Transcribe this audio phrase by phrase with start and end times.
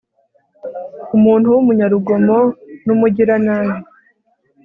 [1.15, 2.37] umuntu w'umunyarugomo
[2.85, 3.77] n'umugiranabi